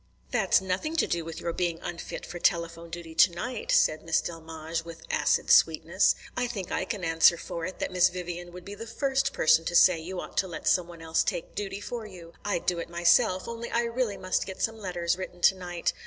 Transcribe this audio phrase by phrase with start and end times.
[0.31, 4.83] "That's nothing to do with your being unfit for telephone duty tonight," said Miss Delmege,
[4.83, 6.15] with acid sweetness.
[6.35, 9.63] "I think I can answer for it that Miss Vivian would be the first person
[9.65, 12.33] to say you ought to let some one else take duty for you.
[12.43, 15.93] I'd do it myself, only I really must get some letters written tonight.